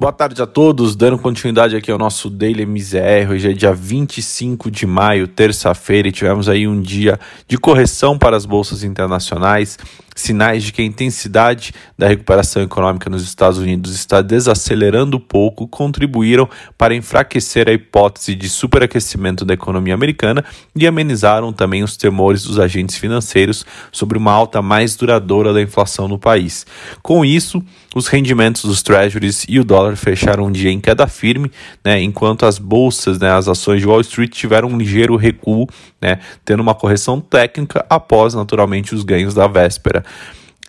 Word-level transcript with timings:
Boa 0.00 0.14
tarde 0.14 0.40
a 0.40 0.46
todos, 0.46 0.96
dando 0.96 1.18
continuidade 1.18 1.76
aqui 1.76 1.90
ao 1.90 1.98
nosso 1.98 2.30
Daily 2.30 2.64
MZR. 2.64 3.32
Hoje 3.32 3.50
é 3.50 3.52
dia 3.52 3.74
25 3.74 4.70
de 4.70 4.86
maio, 4.86 5.28
terça-feira, 5.28 6.08
e 6.08 6.10
tivemos 6.10 6.48
aí 6.48 6.66
um 6.66 6.80
dia 6.80 7.20
de 7.46 7.58
correção 7.58 8.16
para 8.16 8.34
as 8.34 8.46
bolsas 8.46 8.82
internacionais 8.82 9.76
sinais 10.20 10.62
de 10.62 10.72
que 10.72 10.82
a 10.82 10.84
intensidade 10.84 11.72
da 11.98 12.06
recuperação 12.08 12.62
econômica 12.62 13.10
nos 13.10 13.22
Estados 13.22 13.58
Unidos 13.58 13.94
está 13.94 14.22
desacelerando 14.22 15.18
pouco 15.18 15.66
contribuíram 15.66 16.48
para 16.78 16.94
enfraquecer 16.94 17.68
a 17.68 17.72
hipótese 17.72 18.34
de 18.34 18.48
superaquecimento 18.48 19.44
da 19.44 19.54
economia 19.54 19.94
americana 19.94 20.44
e 20.76 20.86
amenizaram 20.86 21.52
também 21.52 21.82
os 21.82 21.96
temores 21.96 22.44
dos 22.44 22.58
agentes 22.58 22.96
financeiros 22.96 23.64
sobre 23.90 24.16
uma 24.16 24.32
alta 24.32 24.62
mais 24.62 24.94
duradoura 24.96 25.52
da 25.52 25.62
inflação 25.62 26.06
no 26.06 26.18
país. 26.18 26.66
Com 27.02 27.24
isso, 27.24 27.62
os 27.94 28.06
rendimentos 28.06 28.64
dos 28.64 28.82
treasuries 28.82 29.44
e 29.48 29.58
o 29.58 29.64
dólar 29.64 29.96
fecharam 29.96 30.46
um 30.46 30.52
dia 30.52 30.70
em 30.70 30.80
queda 30.80 31.06
firme, 31.06 31.50
né, 31.84 32.00
enquanto 32.00 32.46
as 32.46 32.58
bolsas, 32.58 33.18
né, 33.18 33.30
as 33.30 33.48
ações 33.48 33.80
de 33.80 33.86
Wall 33.86 34.00
Street 34.00 34.30
tiveram 34.30 34.68
um 34.68 34.78
ligeiro 34.78 35.16
recuo, 35.16 35.66
né, 36.00 36.20
tendo 36.44 36.60
uma 36.60 36.74
correção 36.74 37.20
técnica 37.20 37.84
após, 37.88 38.34
naturalmente, 38.34 38.94
os 38.94 39.02
ganhos 39.02 39.34
da 39.34 39.46
véspera. 39.46 40.04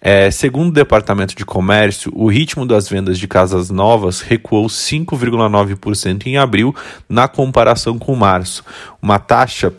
É, 0.04 0.32
segundo 0.32 0.70
o 0.70 0.74
Departamento 0.74 1.36
de 1.36 1.46
Comércio, 1.46 2.12
o 2.16 2.28
ritmo 2.28 2.66
das 2.66 2.90
vendas 2.90 3.20
de 3.20 3.28
casas 3.28 3.70
novas 3.70 4.22
recuou 4.22 4.66
5,9% 4.66 6.26
em 6.26 6.38
abril 6.38 6.76
na 7.08 7.28
comparação 7.28 8.00
com 8.00 8.16
março, 8.16 8.64
uma 9.00 9.20
taxa 9.20 9.72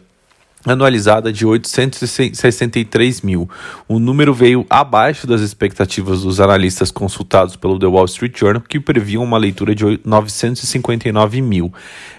anualizada 0.65 1.33
de 1.33 1.45
863 1.45 3.21
mil. 3.23 3.49
O 3.89 3.99
número 3.99 4.33
veio 4.33 4.65
abaixo 4.71 5.27
das 5.27 5.41
expectativas 5.41 6.23
dos 6.23 6.41
analistas 6.41 6.91
consultados 6.91 7.57
pelo 7.57 7.79
The 7.79 7.87
Wall 7.87 8.05
Street 8.05 8.39
Journal, 8.39 8.63
que 8.63 8.79
previam 8.79 9.23
uma 9.23 9.39
leitura 9.39 9.75
de 9.75 10.01
959 10.05 11.43
mil. 11.43 11.73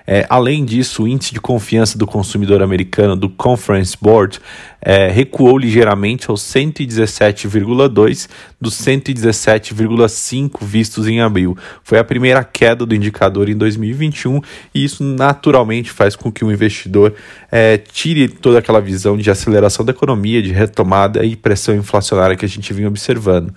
É, 0.05 0.25
além 0.29 0.65
disso, 0.65 1.03
o 1.03 1.07
índice 1.07 1.33
de 1.33 1.39
confiança 1.39 1.97
do 1.97 2.05
consumidor 2.05 2.61
americano 2.61 3.15
do 3.15 3.29
Conference 3.29 3.95
Board 3.99 4.39
é, 4.81 5.07
recuou 5.07 5.57
ligeiramente 5.57 6.29
aos 6.29 6.41
117,2 6.41 8.27
dos 8.59 8.75
117,5 8.75 10.61
vistos 10.61 11.07
em 11.07 11.21
abril. 11.21 11.57
Foi 11.83 11.99
a 11.99 12.03
primeira 12.03 12.43
queda 12.43 12.85
do 12.85 12.93
indicador 12.93 13.47
em 13.47 13.55
2021 13.55 14.41
e 14.75 14.83
isso 14.83 15.03
naturalmente 15.03 15.89
faz 15.89 16.17
com 16.17 16.29
que 16.29 16.43
o 16.43 16.51
investidor 16.51 17.13
é, 17.49 17.77
tire 17.77 18.32
toda 18.41 18.59
aquela 18.59 18.81
visão 18.81 19.17
de 19.17 19.29
aceleração 19.29 19.85
da 19.85 19.91
economia, 19.91 20.41
de 20.41 20.51
retomada 20.51 21.25
e 21.25 21.35
pressão 21.35 21.75
inflacionária 21.75 22.35
que 22.35 22.45
a 22.45 22.49
gente 22.49 22.73
vinha 22.73 22.87
observando. 22.87 23.53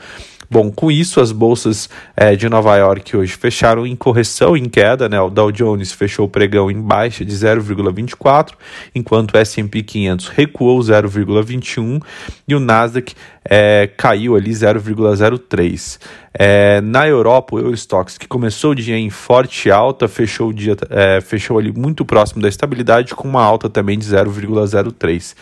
Bom, 0.48 0.70
com 0.70 0.90
isso, 0.90 1.20
as 1.20 1.32
bolsas 1.32 1.88
é, 2.16 2.36
de 2.36 2.48
Nova 2.48 2.76
York 2.76 3.16
hoje 3.16 3.32
fecharam 3.32 3.86
em 3.86 3.96
correção, 3.96 4.56
em 4.56 4.68
queda, 4.68 5.08
né? 5.08 5.20
O 5.20 5.28
Dow 5.28 5.50
Jones 5.50 5.92
fechou 5.92 6.26
o 6.26 6.28
pregão 6.28 6.70
em 6.70 6.80
baixa 6.80 7.24
de 7.24 7.32
0,24, 7.32 8.52
enquanto 8.94 9.34
o 9.34 9.38
S&P 9.38 9.82
500 9.82 10.28
recuou 10.28 10.78
0,21 10.78 12.00
e 12.46 12.54
o 12.54 12.60
Nasdaq 12.60 13.14
é, 13.44 13.90
caiu 13.96 14.36
ali 14.36 14.50
0,03. 14.50 15.98
É, 16.32 16.80
na 16.80 17.08
Europa, 17.08 17.56
o 17.56 17.58
Eurostox, 17.58 18.16
que 18.18 18.28
começou 18.28 18.70
o 18.70 18.74
dia 18.74 18.96
em 18.96 19.10
forte 19.10 19.70
alta, 19.70 20.06
fechou 20.06 20.50
o 20.50 20.54
dia 20.54 20.76
fechou 21.22 21.58
ali 21.58 21.72
muito 21.72 22.04
próximo 22.04 22.42
da 22.42 22.48
estabilidade, 22.48 23.14
com 23.14 23.26
uma 23.26 23.42
alta 23.42 23.68
também 23.68 23.98
de 23.98 24.04
0,03. 24.04 25.34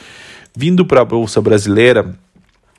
Vindo 0.57 0.87
para 0.87 1.01
a 1.01 1.05
Bolsa 1.05 1.41
Brasileira, 1.41 2.15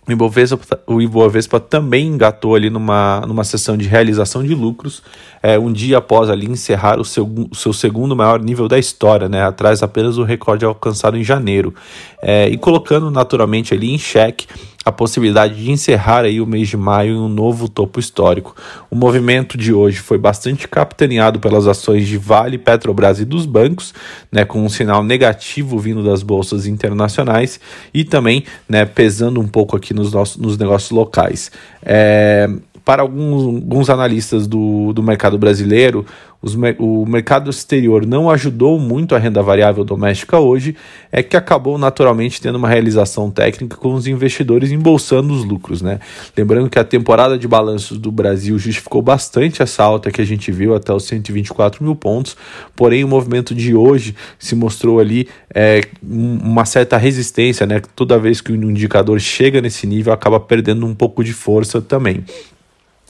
o 0.08 0.11
Ibovespa, 0.11 0.80
o 0.86 1.02
Ibovespa 1.02 1.59
também 1.59 2.08
engatou 2.08 2.53
ali 2.53 2.70
numa, 2.70 3.22
numa 3.22 3.44
sessão 3.44 3.75
de 3.75 3.88
realização 3.88 4.44
de 4.44 4.53
lucros, 4.53 5.02
é, 5.42 5.58
um 5.58 5.72
dia 5.73 5.97
após 5.97 6.30
ali 6.30 6.45
encerrar 6.45 7.00
o 7.00 7.06
seu, 7.06 7.25
o 7.52 7.56
seu 7.56 7.73
segundo 7.73 8.16
maior 8.16 8.40
nível 8.40 8.68
da 8.68 8.78
história, 8.78 9.28
né, 9.28 9.44
atrás 9.44 9.81
apenas 9.81 10.16
do 10.16 10.24
recorde 10.24 10.63
alcançado 10.63 11.18
em 11.18 11.24
janeiro, 11.24 11.74
é, 12.22 12.47
e 12.47 12.57
colocando 12.57 13.09
naturalmente 13.09 13.74
ali 13.74 13.91
em 13.91 13.97
xeque 13.97 14.47
a 14.85 14.91
possibilidade 14.91 15.56
de 15.56 15.72
encerrar 15.72 16.25
aí 16.25 16.40
o 16.40 16.46
mês 16.46 16.69
de 16.69 16.78
maio 16.78 17.16
em 17.16 17.19
um 17.19 17.28
novo 17.28 17.68
topo 17.68 18.00
histórico. 18.00 18.56
O 18.90 18.96
movimento 18.96 19.57
de 19.57 19.73
hoje 19.73 19.97
foi 19.97 20.19
bastante 20.19 20.68
capitaneado 20.68 21.40
pelas 21.40 21.66
ações 21.66 22.07
de 22.07 22.19
Vale, 22.19 22.59
Petrobras 22.59 23.19
e 23.19 23.25
dos 23.25 23.47
bancos, 23.47 23.95
né, 24.31 24.45
com 24.45 24.63
um 24.63 24.69
sinal 24.69 25.03
negativo 25.03 25.79
vindo 25.79 26.03
das 26.03 26.22
bolsas 26.22 26.68
internacionais 26.68 27.59
e 27.91 28.03
também 28.03 28.44
né, 28.69 28.85
pesando 28.85 29.41
um 29.41 29.47
pouco 29.47 29.75
aqui 29.75 29.91
nos, 29.91 30.13
nossos, 30.13 30.38
nos 30.38 30.56
negócios 30.56 30.91
locais. 30.91 31.51
É, 31.81 32.47
para 32.85 33.01
alguns, 33.01 33.44
alguns 33.44 33.90
analistas 33.90 34.46
do, 34.46 34.94
do 34.94 35.01
mercado 35.01 35.40
brasileiro, 35.40 36.06
os, 36.40 36.56
o 36.78 37.03
mercado 37.07 37.50
exterior 37.50 38.06
não 38.06 38.29
ajudou 38.29 38.79
muito 38.79 39.16
a 39.16 39.18
renda 39.18 39.41
variável 39.41 39.84
doméstica 39.84 40.38
hoje, 40.38 40.75
é 41.12 41.24
que 41.24 41.35
acabou 41.35 41.79
naturalmente 41.79 42.40
tendo 42.40 42.59
uma 42.59 42.69
realização 42.69 43.31
técnica 43.31 43.75
com 43.75 43.95
os 43.95 44.06
investidores 44.06 44.72
embolsando 44.72 45.34
os 45.34 45.44
lucros. 45.44 45.81
Né? 45.81 46.00
Lembrando 46.38 46.69
que 46.69 46.78
a 46.78 46.84
temporada 46.84 47.35
de 47.35 47.47
balanços 47.47 47.97
do 47.97 48.12
Brasil 48.12 48.59
justificou 48.59 49.01
bastante 49.01 49.63
essa 49.63 49.84
alta 49.84 50.12
que 50.12 50.22
a 50.22 50.25
gente 50.25 50.51
viu 50.51 50.75
até 50.75 50.94
os 50.94 51.06
124 51.06 51.84
mil 51.84 51.95
pontos, 51.95 52.38
porém 52.75 53.03
o 53.03 53.07
movimento 53.07 53.56
de 53.56 53.74
hoje 53.74 54.16
se 54.38 54.56
mostrou 54.56 55.00
ali 55.00 55.28
é, 55.51 55.81
uma 56.03 56.66
certa 56.66 56.97
resistência, 56.97 57.66
né? 57.66 57.81
toda 57.95 58.19
vez 58.19 58.40
que 58.40 58.51
o 58.51 58.56
indicador 58.56 59.19
chega 59.19 59.59
nesse 59.59 59.88
nível 59.88 60.13
acaba 60.13 60.40
perdendo 60.40 60.85
um 60.85 60.94
pouco 60.94 61.24
de 61.24 61.34
força 61.34 61.81
também. 61.81 62.24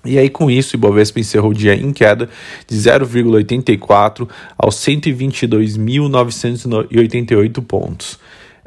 E 0.06 0.18
aí, 0.18 0.30
com 0.30 0.52
isso, 0.52 0.76
o 0.76 0.78
Ibovespa 0.78 1.20
encerrou 1.20 1.52
o 1.52 1.54
dia 1.54 1.76
em 1.76 1.92
queda 1.92 2.30
de 2.68 2.78
0,84 2.78 4.30
aos 4.58 4.76
122.988 4.76 7.64
pontos. 7.64 8.18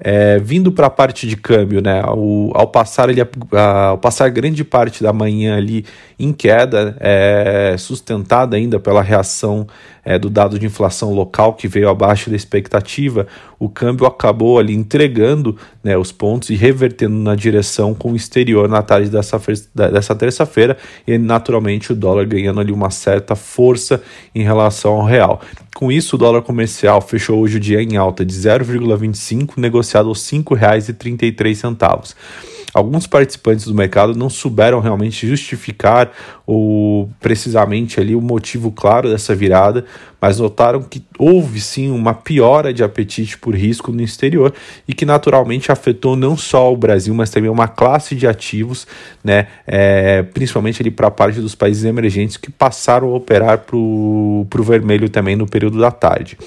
É, 0.01 0.39
vindo 0.39 0.71
para 0.71 0.87
a 0.87 0.91
parte 0.91 1.27
de 1.27 1.37
câmbio, 1.37 1.83
né, 1.83 2.01
ao, 2.01 2.57
ao, 2.57 2.69
passar 2.69 3.11
ele, 3.11 3.21
ao 3.21 3.99
passar 3.99 4.29
grande 4.29 4.63
parte 4.63 5.03
da 5.03 5.13
manhã 5.13 5.57
ali 5.57 5.85
em 6.17 6.33
queda, 6.33 6.97
é, 7.01 7.75
sustentada 7.77 8.57
ainda 8.57 8.79
pela 8.79 9.03
reação 9.03 9.67
é, 10.09 10.19
do 10.19 10.31
dado 10.31 10.59
de 10.59 10.65
inflação 10.65 11.13
local 11.13 11.53
que 11.53 11.69
veio 11.69 11.91
abaixo 11.91 12.31
da 12.31 12.37
expectativa, 12.37 13.27
o 13.59 13.69
câmbio 13.69 14.07
acabou 14.07 14.59
ali 14.59 14.73
entregando 14.73 15.55
né, 15.85 15.99
os 15.99 16.11
pontos 16.11 16.49
e 16.49 16.55
revertendo 16.55 17.15
na 17.15 17.35
direção 17.35 17.93
com 17.93 18.13
o 18.13 18.17
exterior 18.17 18.71
na 18.71 18.81
tarde 18.81 19.11
dessa, 19.11 19.39
dessa 19.75 20.15
terça-feira 20.15 20.79
e 21.07 21.19
naturalmente 21.19 21.93
o 21.93 21.95
dólar 21.95 22.25
ganhando 22.25 22.59
ali 22.59 22.73
uma 22.73 22.89
certa 22.89 23.37
força 23.37 24.03
em 24.35 24.43
relação 24.43 24.93
ao 24.93 25.05
real. 25.05 25.43
Com 25.77 25.93
isso, 25.93 26.17
o 26.17 26.19
dólar 26.19 26.41
comercial 26.41 27.03
fechou 27.03 27.41
hoje 27.41 27.59
o 27.59 27.61
dia 27.61 27.83
em 27.83 27.99
alta 27.99 28.25
de 28.25 28.33
0,25, 28.33 29.59
negociado 29.59 30.09
aos 30.09 30.33
R$ 30.33 30.39
5,33 30.39 32.58
alguns 32.79 33.07
participantes 33.07 33.67
do 33.67 33.75
mercado 33.75 34.15
não 34.15 34.31
souberam 34.31 34.81
realmente 34.81 35.27
justificar 35.27 36.11
ou 36.47 37.11
precisamente 37.21 38.01
ali 38.01 38.15
o 38.15 38.21
motivo 38.21 38.71
claro 38.71 39.11
dessa 39.11 39.35
virada, 39.35 39.85
mas 40.21 40.39
notaram 40.39 40.83
que 40.83 41.05
houve 41.19 41.61
sim 41.61 41.91
uma 41.91 42.15
piora 42.15 42.73
de 42.73 42.83
apetite 42.83 43.37
por 43.37 43.55
risco 43.55 43.93
no 43.93 44.01
exterior 44.03 44.55
e 44.87 44.95
que 44.95 45.05
naturalmente 45.05 45.71
afetou 45.71 46.17
não 46.17 46.37
só 46.37 46.73
o 46.73 46.77
Brasil, 46.77 47.15
mas 47.15 47.31
também 47.31 47.51
uma 47.51 47.69
classe 47.69 48.15
de 48.15 48.27
ativos, 48.27 48.87
né, 49.23 49.49
é, 49.67 50.23
principalmente 50.23 50.81
ali 50.81 50.91
para 50.91 51.09
a 51.09 51.11
parte 51.11 51.41
dos 51.41 51.55
países 51.55 51.85
emergentes 51.85 52.37
que 52.37 52.51
passaram 52.51 53.09
a 53.09 53.17
operar 53.17 53.59
para 53.59 53.77
o 53.77 54.47
vermelho 54.61 55.09
também 55.09 55.37
no 55.37 55.47
período 55.47 55.79
da 55.79 55.91
tarde. 55.91 56.39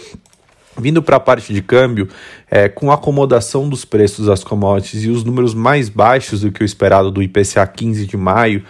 Vindo 0.77 1.03
para 1.03 1.17
a 1.17 1.19
parte 1.19 1.53
de 1.53 1.61
câmbio, 1.61 2.07
é, 2.49 2.69
com 2.69 2.91
a 2.91 2.95
acomodação 2.95 3.67
dos 3.67 3.83
preços 3.83 4.27
das 4.27 4.43
commodities 4.43 5.03
e 5.03 5.09
os 5.09 5.23
números 5.23 5.53
mais 5.53 5.89
baixos 5.89 6.41
do 6.41 6.51
que 6.51 6.63
o 6.63 6.65
esperado 6.65 7.11
do 7.11 7.21
IPCA 7.21 7.67
15 7.67 8.05
de 8.05 8.17
maio, 8.17 8.63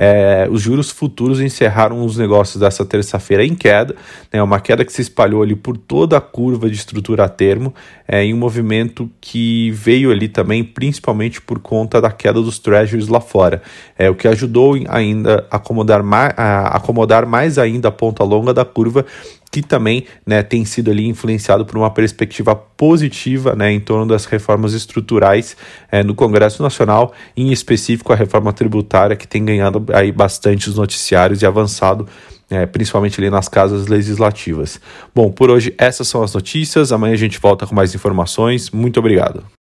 é, 0.00 0.46
os 0.48 0.62
juros 0.62 0.90
futuros 0.90 1.40
encerraram 1.40 2.04
os 2.04 2.16
negócios 2.16 2.60
dessa 2.60 2.84
terça-feira 2.84 3.44
em 3.44 3.56
queda, 3.56 3.96
né, 4.32 4.40
uma 4.40 4.60
queda 4.60 4.84
que 4.84 4.92
se 4.92 5.02
espalhou 5.02 5.42
ali 5.42 5.56
por 5.56 5.76
toda 5.76 6.16
a 6.16 6.20
curva 6.20 6.70
de 6.70 6.76
estrutura 6.76 7.24
a 7.24 7.28
termo, 7.28 7.74
é, 8.06 8.22
em 8.22 8.32
um 8.32 8.36
movimento 8.36 9.10
que 9.20 9.72
veio 9.72 10.12
ali 10.12 10.28
também 10.28 10.62
principalmente 10.62 11.40
por 11.40 11.58
conta 11.58 12.00
da 12.00 12.12
queda 12.12 12.40
dos 12.40 12.60
treasuries 12.60 13.08
lá 13.08 13.20
fora, 13.20 13.60
é, 13.98 14.08
o 14.08 14.14
que 14.14 14.28
ajudou 14.28 14.78
ainda 14.88 15.44
a 15.50 15.56
acomodar, 15.56 16.04
mais, 16.04 16.32
a 16.36 16.76
acomodar 16.76 17.26
mais 17.26 17.58
ainda 17.58 17.88
a 17.88 17.92
ponta 17.92 18.22
longa 18.22 18.54
da 18.54 18.64
curva 18.64 19.04
que 19.50 19.62
também 19.62 20.04
né, 20.26 20.42
tem 20.42 20.64
sido 20.64 20.90
ali 20.90 21.06
influenciado 21.06 21.64
por 21.64 21.76
uma 21.76 21.90
perspectiva 21.90 22.54
positiva 22.54 23.54
né, 23.54 23.72
em 23.72 23.80
torno 23.80 24.06
das 24.06 24.24
reformas 24.24 24.72
estruturais 24.72 25.56
é, 25.90 26.02
no 26.02 26.14
Congresso 26.14 26.62
Nacional, 26.62 27.12
em 27.36 27.50
específico 27.50 28.12
a 28.12 28.16
reforma 28.16 28.52
tributária, 28.52 29.16
que 29.16 29.26
tem 29.26 29.44
ganhado 29.44 29.84
aí 29.92 30.12
bastante 30.12 30.68
os 30.68 30.76
noticiários 30.76 31.42
e 31.42 31.46
avançado 31.46 32.06
é, 32.50 32.64
principalmente 32.66 33.20
ali 33.20 33.30
nas 33.30 33.48
casas 33.48 33.88
legislativas. 33.88 34.80
Bom, 35.14 35.30
por 35.30 35.50
hoje 35.50 35.74
essas 35.76 36.08
são 36.08 36.22
as 36.22 36.32
notícias. 36.32 36.92
Amanhã 36.92 37.12
a 37.12 37.18
gente 37.18 37.38
volta 37.38 37.66
com 37.66 37.74
mais 37.74 37.94
informações. 37.94 38.70
Muito 38.70 38.98
obrigado. 38.98 39.57